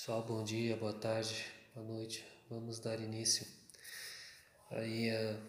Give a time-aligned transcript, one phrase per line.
[0.00, 1.44] Pessoal, bom dia, boa tarde,
[1.74, 2.24] boa noite.
[2.48, 3.44] Vamos dar início
[4.70, 5.40] aí a,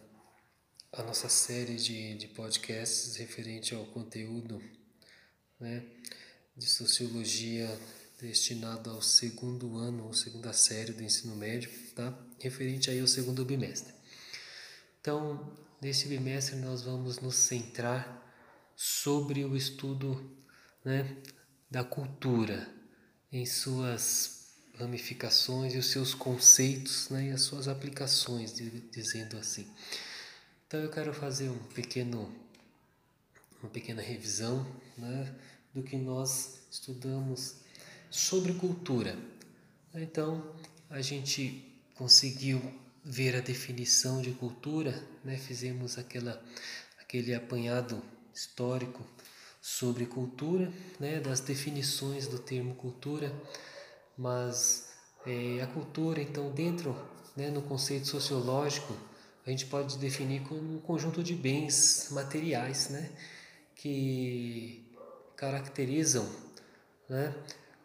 [0.93, 4.59] a nossa série de, de podcasts referente ao conteúdo
[5.59, 5.85] né,
[6.57, 7.69] de sociologia
[8.19, 12.11] destinado ao segundo ano ou segunda série do ensino médio, tá?
[12.39, 13.93] Referente aí ao segundo bimestre.
[14.99, 18.33] Então, nesse bimestre nós vamos nos centrar
[18.75, 20.35] sobre o estudo
[20.83, 21.21] né,
[21.69, 22.67] da cultura
[23.31, 24.38] em suas
[24.79, 28.53] ramificações e os seus conceitos né, e as suas aplicações,
[28.91, 29.67] dizendo assim.
[30.67, 32.33] Então eu quero fazer um pequeno,
[33.61, 34.65] uma pequena revisão
[34.97, 35.35] né,
[35.73, 37.55] do que nós estudamos
[38.09, 39.17] sobre cultura.
[39.93, 40.55] Então
[40.89, 42.61] a gente conseguiu
[43.03, 46.41] ver a definição de cultura, né, fizemos aquela,
[46.99, 48.01] aquele apanhado
[48.33, 49.05] histórico
[49.61, 53.33] sobre cultura, né, das definições do termo cultura
[54.19, 54.89] mas
[55.25, 56.93] é, a cultura, então, dentro,
[57.37, 58.93] né, no conceito sociológico,
[59.47, 63.09] a gente pode definir como um conjunto de bens materiais, né,
[63.75, 64.85] que
[65.37, 66.27] caracterizam,
[67.07, 67.33] né,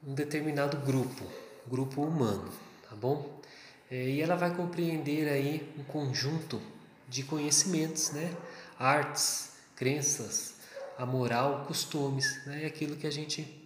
[0.05, 1.25] um determinado grupo,
[1.69, 2.53] grupo humano,
[2.91, 3.41] tá bom?
[3.89, 6.61] É, e ela vai compreender aí um conjunto
[7.09, 8.35] de conhecimentos, né,
[8.77, 10.55] artes, crenças,
[10.99, 13.64] a moral, costumes, né, aquilo que a gente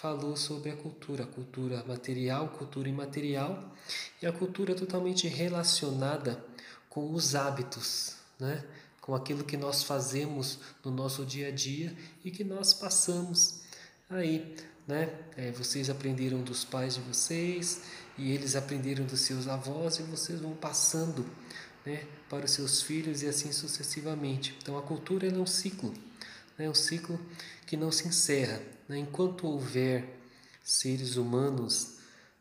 [0.00, 3.74] falou sobre a cultura, a cultura material, cultura imaterial
[4.20, 6.44] e a cultura totalmente relacionada
[6.88, 8.64] com os hábitos, né?
[9.00, 13.62] com aquilo que nós fazemos no nosso dia a dia e que nós passamos
[14.10, 14.54] aí.
[14.86, 15.12] Né?
[15.36, 17.82] É, vocês aprenderam dos pais de vocês
[18.18, 21.24] e eles aprenderam dos seus avós e vocês vão passando
[21.84, 24.56] né, para os seus filhos e assim sucessivamente.
[24.60, 25.94] Então a cultura é um ciclo,
[26.58, 27.20] né, um ciclo
[27.66, 28.60] que não se encerra.
[28.88, 28.98] Né?
[28.98, 30.18] Enquanto houver
[30.62, 31.98] seres humanos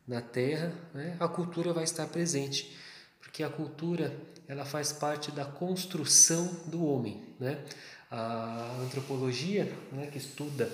[0.08, 2.76] na Terra, né, a cultura vai estar presente,
[3.20, 4.16] porque a cultura
[4.48, 7.24] ela faz parte da construção do homem.
[7.40, 7.64] Né?
[8.12, 10.72] A antropologia, né, que estuda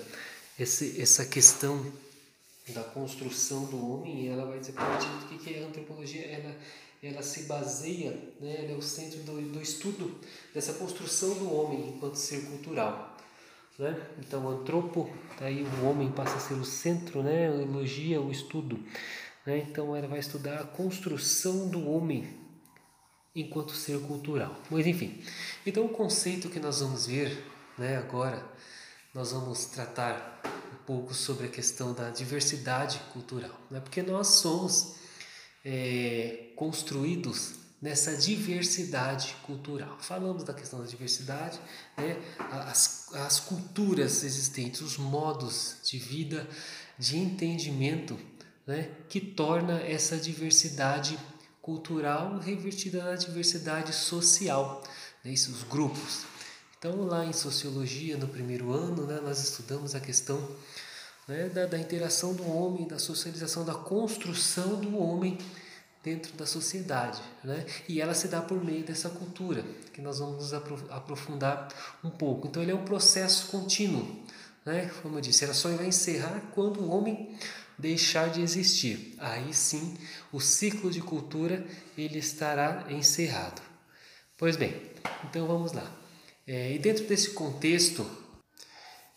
[0.58, 1.84] esse, essa questão
[2.68, 6.24] da construção do homem, ela vai dizer para a gente que é a antropologia.
[6.26, 6.56] Ela,
[7.02, 10.20] ela se baseia, né, ela é o centro do, do estudo
[10.54, 13.11] dessa construção do homem enquanto ser cultural.
[13.78, 14.00] Né?
[14.18, 15.10] Então, antropo,
[15.40, 17.46] aí o homem passa a ser o centro, né?
[17.46, 18.78] elogia o estudo.
[19.46, 19.58] Né?
[19.58, 22.42] Então, ela vai estudar a construção do homem
[23.34, 24.56] enquanto ser cultural.
[24.70, 25.22] Mas, enfim,
[25.66, 27.44] então o conceito que nós vamos ver
[27.78, 28.44] né, agora,
[29.14, 33.80] nós vamos tratar um pouco sobre a questão da diversidade cultural, né?
[33.80, 34.96] porque nós somos
[35.64, 39.98] é, construídos nessa diversidade cultural.
[40.00, 41.60] Falamos da questão da diversidade,
[41.96, 42.16] né?
[42.48, 46.48] as, as culturas existentes, os modos de vida,
[46.96, 48.16] de entendimento,
[48.64, 48.88] né?
[49.08, 51.18] que torna essa diversidade
[51.60, 54.82] cultural revertida na diversidade social,
[55.24, 55.32] né?
[55.32, 56.24] Isso, os grupos.
[56.76, 60.50] Então, lá em sociologia, no primeiro ano, né, nós estudamos a questão
[61.28, 65.38] né, da, da interação do homem, da socialização, da construção do homem
[66.02, 67.64] dentro da sociedade, né?
[67.88, 70.54] E ela se dá por meio dessa cultura, que nós vamos nos
[70.90, 71.68] aprofundar
[72.02, 72.48] um pouco.
[72.48, 74.24] Então ele é um processo contínuo,
[74.64, 74.90] né?
[75.02, 77.36] Como eu disse, ela só vai encerrar quando o homem
[77.78, 79.14] deixar de existir.
[79.18, 79.96] Aí sim,
[80.32, 81.64] o ciclo de cultura
[81.96, 83.62] ele estará encerrado.
[84.36, 84.80] Pois bem,
[85.24, 85.90] então vamos lá.
[86.46, 88.04] É, e dentro desse contexto,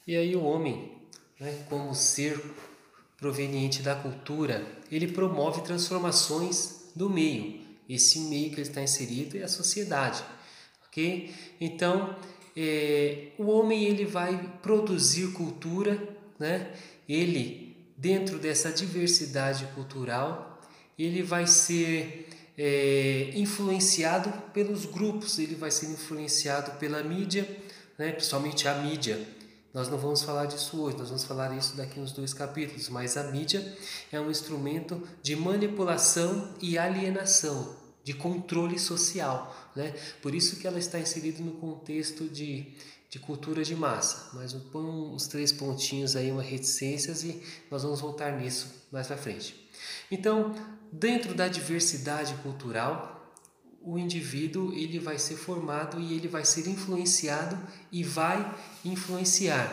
[0.06, 0.92] e aí o homem,
[1.40, 2.40] né, como ser
[3.26, 7.60] proveniente da cultura, ele promove transformações do meio.
[7.90, 10.24] Esse meio que ele está inserido é a sociedade,
[10.88, 11.34] ok?
[11.60, 12.16] Então,
[12.56, 15.98] é, o homem ele vai produzir cultura,
[16.38, 16.72] né?
[17.10, 20.62] Ele dentro dessa diversidade cultural,
[20.98, 27.50] ele vai ser é, influenciado pelos grupos, ele vai ser influenciado pela mídia,
[27.98, 28.12] né?
[28.12, 29.20] principalmente a mídia
[29.76, 33.18] nós não vamos falar disso hoje, nós vamos falar isso daqui uns dois capítulos, mas
[33.18, 33.78] a mídia
[34.10, 39.54] é um instrumento de manipulação e alienação, de controle social.
[39.76, 39.94] Né?
[40.22, 42.74] Por isso que ela está inserida no contexto de,
[43.10, 44.30] de cultura de massa.
[44.34, 49.18] Mas ponho uns três pontinhos aí, uma reticências, e nós vamos voltar nisso mais para
[49.18, 49.70] frente.
[50.10, 50.56] Então,
[50.90, 53.15] dentro da diversidade cultural,
[53.86, 57.56] o indivíduo ele vai ser formado e ele vai ser influenciado
[57.92, 58.54] e vai
[58.84, 59.72] influenciar,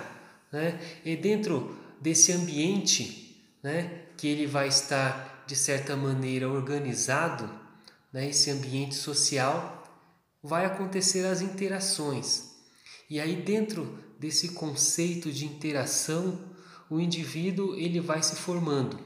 [0.52, 0.78] né?
[1.02, 7.48] E dentro desse ambiente, né, que ele vai estar de certa maneira organizado,
[8.12, 9.82] né, esse ambiente social,
[10.42, 12.50] vai acontecer as interações.
[13.08, 16.38] E aí dentro desse conceito de interação,
[16.90, 18.98] o indivíduo ele vai se formando.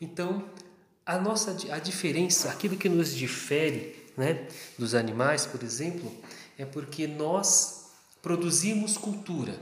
[0.00, 0.44] Então,
[1.06, 4.48] a nossa a diferença, aquilo que nos difere, né,
[4.78, 6.12] dos animais, por exemplo,
[6.58, 7.90] é porque nós
[8.22, 9.58] produzimos cultura.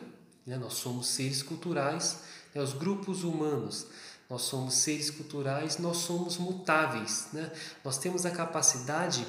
[0.46, 0.56] Né?
[0.56, 2.18] Nós somos seres culturais,
[2.54, 2.62] né?
[2.62, 3.86] os grupos humanos.
[4.28, 7.28] Nós somos seres culturais, nós somos mutáveis.
[7.32, 7.50] Né?
[7.84, 9.26] Nós temos a capacidade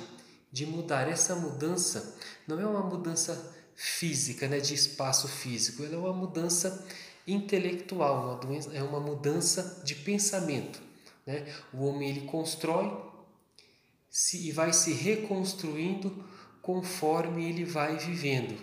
[0.52, 1.08] de mudar.
[1.08, 2.18] Essa mudança
[2.48, 6.86] não é uma mudança física, né, de espaço físico, ela é uma mudança
[7.26, 10.82] intelectual, uma doença, é uma mudança de pensamento.
[11.26, 11.46] Né?
[11.72, 12.92] O homem ele constrói
[14.10, 16.24] se, e vai se reconstruindo
[16.62, 18.58] conforme ele vai vivendo.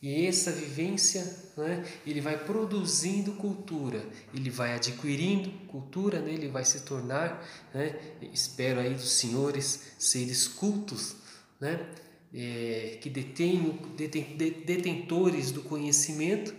[0.00, 1.24] E essa vivência,
[1.56, 4.04] né, ele vai produzindo cultura,
[4.34, 7.42] ele vai adquirindo cultura, né, ele vai se tornar,
[7.72, 7.98] né,
[8.32, 11.16] espero aí dos senhores, seres cultos,
[11.58, 11.88] né,
[12.34, 16.54] é, que detêm, detêm, detentores do conhecimento,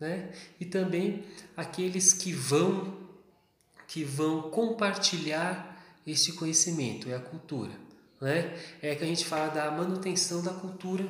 [0.00, 1.24] né, e também
[1.56, 2.98] aqueles que vão,
[3.86, 5.71] que vão compartilhar
[6.06, 7.72] esse conhecimento, é a cultura.
[8.20, 8.56] Né?
[8.80, 11.04] É que a gente fala da manutenção da cultura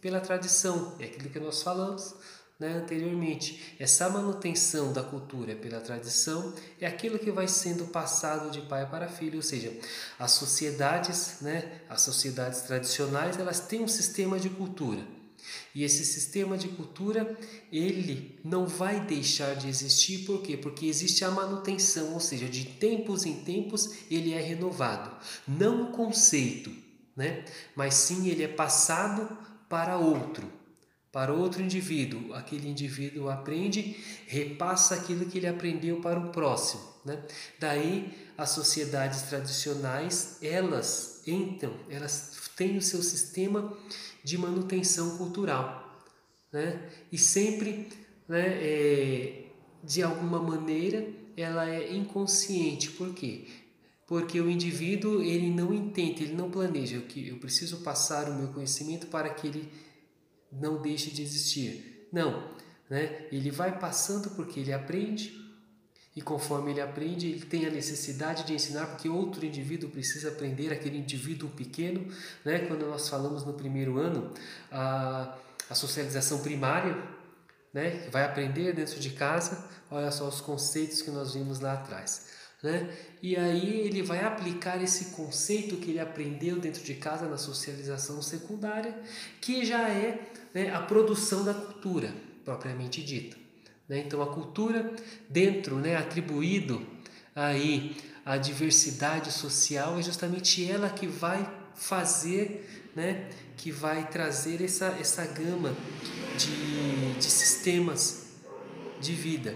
[0.00, 2.14] pela tradição, é aquilo que nós falamos
[2.58, 3.76] né, anteriormente.
[3.78, 9.08] Essa manutenção da cultura pela tradição é aquilo que vai sendo passado de pai para
[9.08, 9.72] filho, ou seja,
[10.18, 15.17] as sociedades, né, as sociedades tradicionais, elas têm um sistema de cultura.
[15.74, 17.38] E esse sistema de cultura,
[17.70, 20.56] ele não vai deixar de existir, por quê?
[20.56, 25.10] Porque existe a manutenção, ou seja, de tempos em tempos ele é renovado.
[25.46, 26.72] Não o conceito,
[27.16, 27.44] né?
[27.74, 29.28] mas sim ele é passado
[29.68, 30.50] para outro,
[31.12, 32.34] para outro indivíduo.
[32.34, 33.96] Aquele indivíduo aprende,
[34.26, 36.82] repassa aquilo que ele aprendeu para o próximo.
[37.04, 37.22] Né?
[37.58, 43.74] Daí as sociedades tradicionais, elas entram, elas têm o seu sistema
[44.24, 46.04] de manutenção cultural.
[46.52, 46.90] Né?
[47.10, 47.88] E sempre,
[48.28, 49.44] né, é,
[49.82, 52.90] de alguma maneira, ela é inconsciente.
[52.90, 53.46] Por quê?
[54.08, 58.48] Porque o indivíduo ele não entende, ele não planeja que eu preciso passar o meu
[58.48, 59.72] conhecimento para que ele
[60.50, 62.08] não deixe de existir.
[62.12, 62.50] Não,
[62.90, 63.26] né?
[63.30, 65.47] Ele vai passando porque ele aprende
[66.16, 70.72] e conforme ele aprende, ele tem a necessidade de ensinar, porque outro indivíduo precisa aprender,
[70.72, 72.12] aquele indivíduo pequeno.
[72.44, 72.60] Né?
[72.60, 74.32] Quando nós falamos no primeiro ano,
[74.72, 75.36] a,
[75.70, 76.96] a socialização primária,
[77.72, 78.02] né?
[78.04, 82.26] que vai aprender dentro de casa, olha só os conceitos que nós vimos lá atrás.
[82.62, 82.92] Né?
[83.22, 88.20] E aí ele vai aplicar esse conceito que ele aprendeu dentro de casa na socialização
[88.20, 88.98] secundária,
[89.40, 90.18] que já é
[90.52, 92.12] né, a produção da cultura
[92.44, 93.36] propriamente dita.
[93.88, 94.00] Né?
[94.00, 94.92] Então a cultura
[95.28, 96.86] dentro, né, atribuído
[97.34, 104.86] aí a diversidade social é justamente ela que vai fazer, né, que vai trazer essa,
[105.00, 105.74] essa gama
[106.36, 108.26] de, de sistemas
[109.00, 109.54] de vida,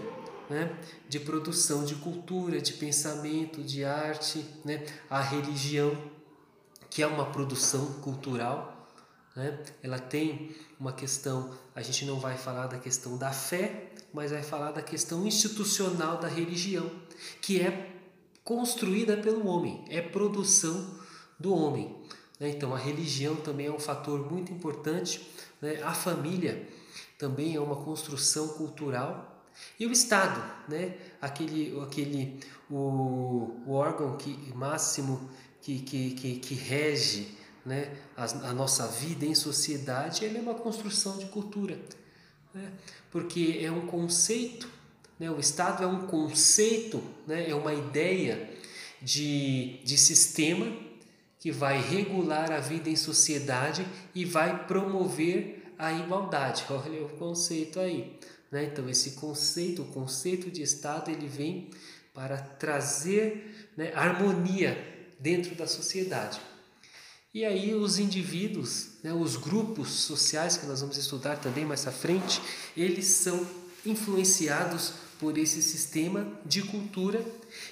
[0.49, 0.75] né,
[1.07, 5.95] de produção de cultura, de pensamento, de arte, né, a religião,
[6.89, 8.73] que é uma produção cultural,
[9.35, 9.59] né?
[9.81, 14.43] Ela tem uma questão, a gente não vai falar da questão da fé, mas vai
[14.43, 16.89] falar da questão institucional da religião,
[17.41, 17.91] que é
[18.43, 20.99] construída pelo homem, é produção
[21.39, 21.95] do homem.
[22.39, 22.49] Né?
[22.49, 25.27] Então a religião também é um fator muito importante,
[25.61, 25.81] né?
[25.83, 26.67] a família
[27.17, 29.45] também é uma construção cultural
[29.79, 30.95] e o Estado, né?
[31.21, 32.39] aquele, aquele
[32.69, 35.29] o, o órgão que, máximo
[35.61, 40.55] que, que, que, que rege né, a, a, nossa vida em sociedade, ele é uma
[40.55, 41.79] construção de cultura.
[42.53, 42.71] Né?
[43.11, 44.69] Porque é um conceito,
[45.19, 48.49] né, o Estado é um conceito, né, é uma ideia
[49.01, 50.71] de, de sistema
[51.39, 56.65] que vai regular a vida em sociedade e vai promover a igualdade.
[56.71, 58.17] Olha o conceito aí.
[58.51, 58.65] Né?
[58.65, 61.69] Então, esse conceito, o conceito de Estado, ele vem
[62.13, 64.77] para trazer né, harmonia
[65.19, 66.39] dentro da sociedade.
[67.33, 71.91] E aí os indivíduos, né, os grupos sociais que nós vamos estudar também mais à
[71.91, 72.39] frente,
[72.77, 73.43] eles são
[73.83, 77.25] influenciados por esse sistema de cultura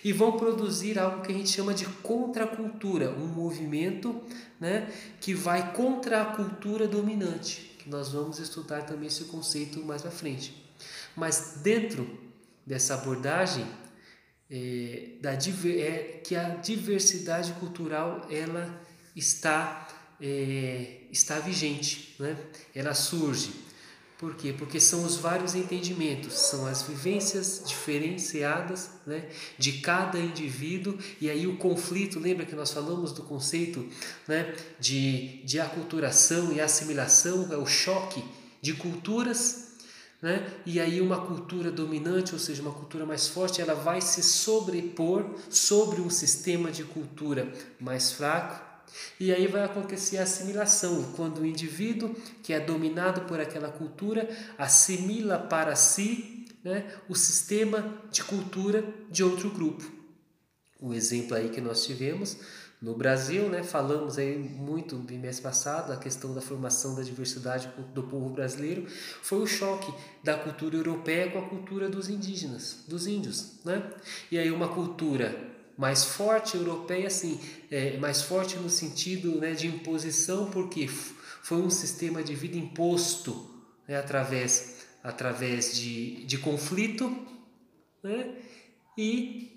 [0.03, 4.19] e vão produzir algo que a gente chama de contracultura, um movimento
[4.59, 10.03] né, que vai contra a cultura dominante, que nós vamos estudar também esse conceito mais
[10.03, 10.55] à frente.
[11.15, 12.09] Mas dentro
[12.65, 13.67] dessa abordagem
[14.49, 18.80] é, da, é que a diversidade cultural ela
[19.15, 19.87] está,
[20.19, 22.37] é, está vigente, né?
[22.73, 23.51] ela surge.
[24.17, 24.53] Por quê?
[24.55, 29.27] Porque são os vários entendimentos, são as vivências diferenciadas né,
[29.57, 33.83] de cada indivíduo, e aí o conflito, lembra que nós falamos do conceito
[34.27, 38.23] né, de, de aculturação e assimilação, é o choque
[38.61, 39.71] de culturas,
[40.21, 40.47] né?
[40.67, 45.25] E aí uma cultura dominante, ou seja, uma cultura mais forte, ela vai se sobrepor
[45.49, 48.70] sobre um sistema de cultura mais fraco.
[49.19, 54.29] E aí vai acontecer a assimilação, quando o indivíduo que é dominado por aquela cultura
[54.57, 59.83] assimila para si né, o sistema de cultura de outro grupo.
[60.79, 62.37] O exemplo aí que nós tivemos
[62.81, 67.71] no Brasil, né, falamos aí muito no mês passado a questão da formação da diversidade
[67.93, 68.87] do povo brasileiro,
[69.21, 69.93] foi o choque
[70.23, 73.87] da cultura europeia com a cultura dos indígenas, dos índios, né?
[74.31, 79.67] E aí uma cultura mais forte europeia, assim, é, mais forte no sentido né, de
[79.67, 83.49] imposição, porque foi um sistema de vida imposto
[83.87, 87.15] né, através, através de, de conflito,
[88.03, 88.35] né?
[88.97, 89.51] E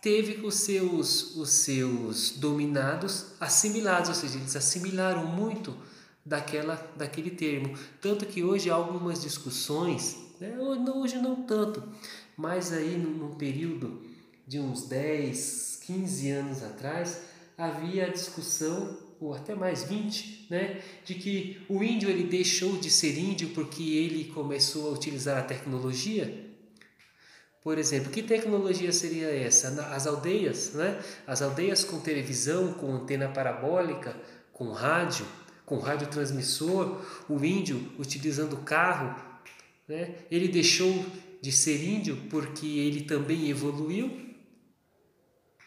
[0.00, 5.76] teve os seus, os seus dominados assimilados, ou seja, eles assimilaram muito
[6.24, 7.76] daquela, daquele termo.
[8.00, 10.56] Tanto que hoje há algumas discussões, né?
[10.58, 11.82] hoje não tanto,
[12.36, 14.02] mas aí num período
[14.46, 17.22] de uns 10, 15 anos atrás,
[17.56, 22.90] havia a discussão, ou até mais 20, né, de que o índio ele deixou de
[22.90, 26.50] ser índio porque ele começou a utilizar a tecnologia
[27.62, 29.68] por exemplo, que tecnologia seria essa?
[29.94, 30.98] As aldeias, né?
[31.26, 34.16] As aldeias com televisão, com antena parabólica,
[34.52, 35.26] com rádio,
[35.66, 39.14] com radiotransmissor, o índio utilizando carro,
[39.86, 40.14] né?
[40.30, 41.04] Ele deixou
[41.42, 44.10] de ser índio porque ele também evoluiu,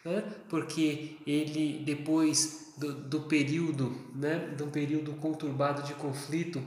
[0.04, 0.22] né?
[0.48, 4.54] Porque ele depois do, do período, né?
[4.56, 6.62] De um período conturbado de conflito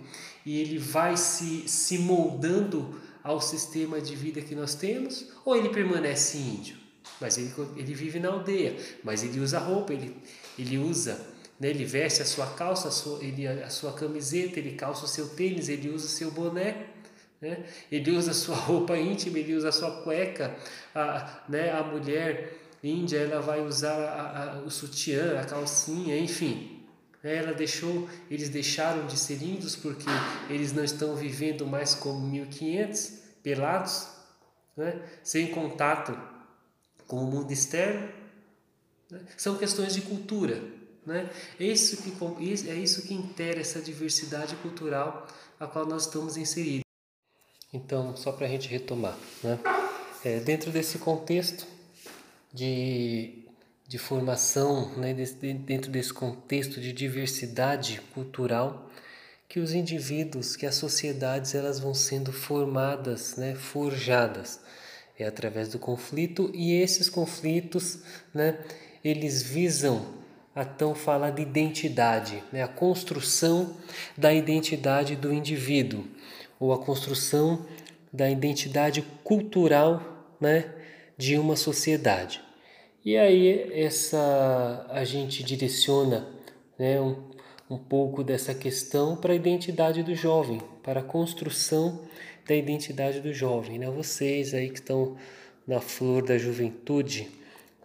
[0.46, 5.68] e ele vai se se moldando ao sistema de vida que nós temos, ou ele
[5.68, 6.78] permanece índio,
[7.20, 10.16] mas ele, ele vive na aldeia, mas ele usa roupa, ele,
[10.58, 11.20] ele usa,
[11.60, 15.08] né, ele veste a sua calça, a sua, ele, a sua camiseta, ele calça o
[15.10, 16.88] seu tênis, ele usa o seu boné,
[17.42, 20.56] né, ele usa a sua roupa íntima, ele usa a sua cueca,
[20.96, 26.78] a, né, a mulher índia ela vai usar a, a, o sutiã, a calcinha, enfim,
[27.24, 30.10] ela deixou, eles deixaram de ser índios porque
[30.50, 34.08] eles não estão vivendo mais como 1500, pelados,
[34.76, 35.02] né?
[35.24, 36.18] sem contato
[37.08, 38.08] com o mundo externo.
[39.10, 39.22] Né?
[39.36, 40.62] São questões de cultura.
[41.06, 41.30] Né?
[41.60, 42.14] É, isso que,
[42.70, 45.28] é isso que intera essa diversidade cultural
[45.60, 46.84] a qual nós estamos inseridos.
[47.74, 49.60] Então, só para a gente retomar, né?
[50.24, 51.68] É, dentro desse contexto
[52.54, 53.48] de
[53.88, 58.90] de formação, né, dentro desse contexto de diversidade cultural,
[59.48, 64.60] que os indivíduos, que as sociedades, elas vão sendo formadas, né, forjadas,
[65.18, 68.00] é através do conflito e esses conflitos,
[68.34, 68.60] né,
[69.04, 70.06] eles visam
[70.54, 73.74] a tão falada identidade, né, a construção
[74.18, 76.06] da identidade do indivíduo
[76.60, 77.66] ou a construção
[78.12, 80.74] da identidade cultural, né,
[81.18, 82.42] de uma sociedade.
[83.04, 86.28] E aí essa a gente direciona
[86.78, 87.16] né, um,
[87.70, 92.06] um pouco dessa questão para a identidade do jovem, para a construção
[92.48, 93.80] da identidade do jovem.
[93.80, 93.90] Né?
[93.90, 95.18] Vocês aí que estão
[95.66, 97.30] na flor da juventude,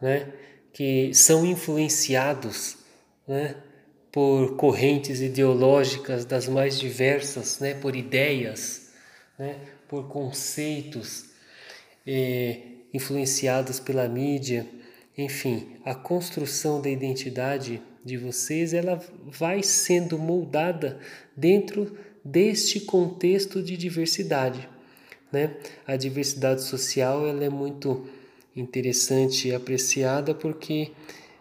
[0.01, 0.33] né,
[0.73, 2.79] que são influenciados
[3.27, 3.57] né,
[4.11, 8.93] por correntes ideológicas das mais diversas, né, por ideias,
[9.39, 9.57] né,
[9.89, 11.31] por conceitos
[12.07, 14.67] eh, influenciados pela mídia
[15.17, 20.99] enfim, a construção da identidade de vocês, ela vai sendo moldada
[21.37, 24.69] dentro deste contexto de diversidade,
[25.31, 25.57] né?
[25.87, 28.07] A diversidade social, ela é muito
[28.57, 30.93] interessante e apreciada porque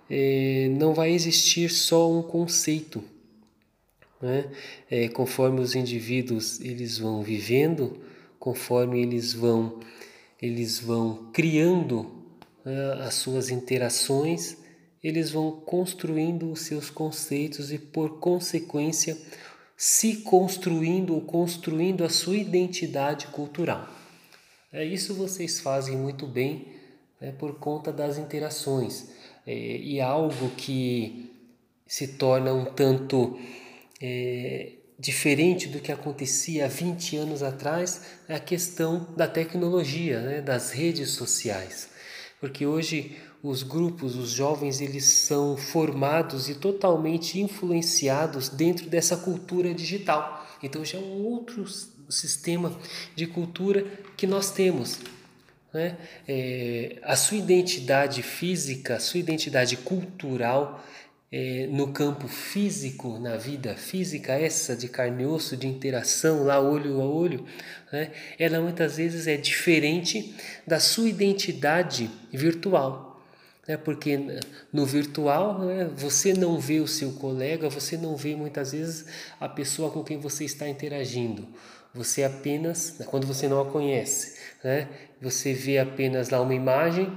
[0.09, 3.01] é, não vai existir só um conceito,
[4.21, 4.51] né?
[4.89, 8.01] É, conforme os indivíduos eles vão vivendo,
[8.37, 9.79] conforme eles vão
[10.41, 11.99] eles vão criando
[12.65, 14.57] uh, as suas interações,
[15.03, 19.17] eles vão construindo os seus conceitos e, por consequência,
[19.75, 23.89] se construindo ou construindo a sua identidade cultural.
[24.71, 26.67] É, isso vocês fazem muito bem
[27.19, 29.09] né, por conta das interações.
[29.45, 31.31] É, e algo que
[31.87, 33.39] se torna um tanto
[34.01, 40.41] é, diferente do que acontecia há 20 anos atrás é a questão da tecnologia, né,
[40.41, 41.91] das redes sociais
[42.41, 49.73] porque hoje os grupos, os jovens, eles são formados e totalmente influenciados dentro dessa cultura
[49.73, 50.45] digital.
[50.61, 51.63] Então já é um outro
[52.09, 52.75] sistema
[53.15, 53.85] de cultura
[54.17, 54.99] que nós temos.
[55.71, 55.97] Né?
[56.27, 60.83] É, a sua identidade física, a sua identidade cultural,
[61.31, 66.59] é, no campo físico, na vida física, essa de carne e osso, de interação lá
[66.59, 67.45] olho a olho,
[67.91, 70.35] né, ela muitas vezes é diferente
[70.67, 73.23] da sua identidade virtual.
[73.65, 74.19] Né, porque
[74.73, 79.05] no virtual né, você não vê o seu colega, você não vê muitas vezes
[79.39, 81.47] a pessoa com quem você está interagindo.
[81.93, 84.89] Você apenas, quando você não a conhece, né,
[85.21, 87.09] você vê apenas lá uma imagem,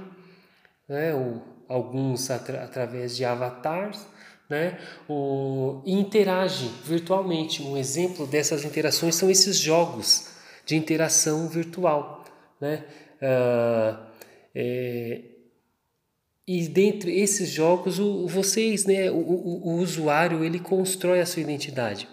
[0.87, 4.05] né, ou alguns atra através de avatars,
[4.49, 4.77] né?
[5.09, 7.61] O, interage virtualmente.
[7.63, 10.29] Um exemplo dessas interações são esses jogos
[10.65, 12.23] de interação virtual.
[12.59, 12.83] Né?
[13.21, 14.07] Ah,
[14.53, 15.21] é,
[16.47, 21.41] e dentre esses jogos, o, vocês, né, o, o, o, usuário, ele constrói a sua
[21.41, 22.07] identidade.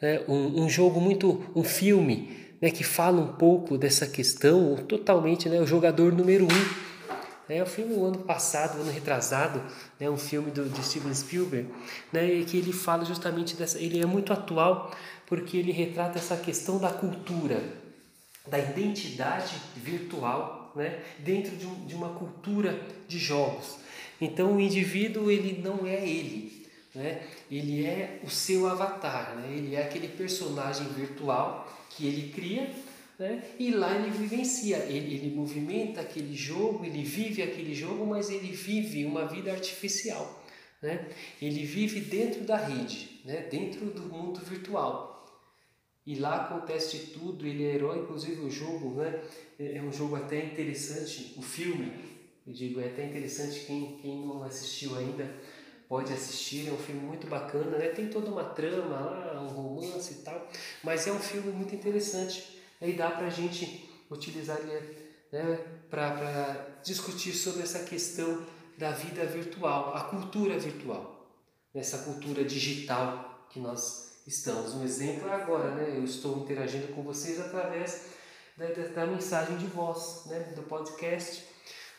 [0.00, 0.22] Né?
[0.26, 5.60] Um, um jogo muito, um filme, né, que fala um pouco dessa questão, totalmente, né,
[5.60, 6.85] o jogador número um
[7.48, 9.62] é o filme do ano passado, ano retrasado,
[10.00, 11.68] né, um filme do, de Steven Spielberg,
[12.12, 13.78] né, que ele fala justamente dessa.
[13.78, 14.90] Ele é muito atual
[15.26, 17.62] porque ele retrata essa questão da cultura,
[18.46, 23.78] da identidade virtual, né, dentro de, um, de uma cultura de jogos.
[24.20, 27.22] Então o indivíduo ele não é ele, né?
[27.50, 29.54] Ele é o seu avatar, né?
[29.54, 32.70] Ele é aquele personagem virtual que ele cria
[33.18, 33.42] né?
[33.58, 38.52] E lá ele vivencia, ele, ele movimenta aquele jogo, ele vive aquele jogo, mas ele
[38.52, 40.42] vive uma vida artificial.
[40.82, 41.08] Né?
[41.40, 43.46] Ele vive dentro da rede, né?
[43.50, 45.14] dentro do mundo virtual.
[46.06, 49.20] E lá acontece tudo, ele é herói, inclusive o jogo, né?
[49.58, 51.90] é um jogo até interessante, o filme,
[52.46, 55.28] eu digo, é até interessante quem, quem não assistiu ainda,
[55.88, 57.88] pode assistir, é um filme muito bacana, né?
[57.88, 60.48] tem toda uma trama lá, um romance e tal,
[60.84, 64.58] mas é um filme muito interessante aí dá para a gente utilizar
[65.32, 65.58] né,
[65.90, 68.44] para discutir sobre essa questão
[68.78, 71.26] da vida virtual, a cultura virtual,
[71.74, 74.74] nessa cultura digital que nós estamos.
[74.74, 75.96] Um exemplo é agora, né?
[75.96, 78.06] Eu estou interagindo com vocês através
[78.56, 80.40] da, da, da mensagem de voz, né?
[80.54, 81.44] Do podcast,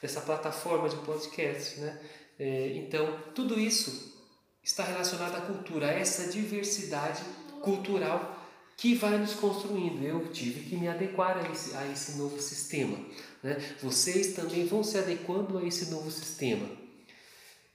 [0.01, 1.99] dessa plataforma de podcast, né?
[2.37, 4.15] É, então, tudo isso
[4.63, 7.23] está relacionado à cultura, a essa diversidade
[7.61, 8.36] cultural
[8.77, 10.03] que vai nos construindo.
[10.03, 12.97] Eu tive que me adequar a esse, a esse novo sistema.
[13.41, 13.57] Né?
[13.81, 16.69] Vocês também vão se adequando a esse novo sistema.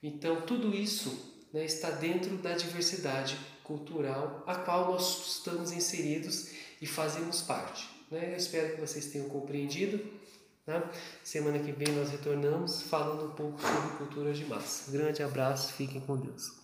[0.01, 6.87] Então, tudo isso né, está dentro da diversidade cultural a qual nós estamos inseridos e
[6.87, 7.89] fazemos parte.
[8.09, 8.31] Né?
[8.31, 9.99] Eu espero que vocês tenham compreendido.
[10.65, 10.89] Tá?
[11.21, 14.89] Semana que vem nós retornamos falando um pouco sobre cultura de massa.
[14.89, 16.62] Grande abraço, fiquem com Deus.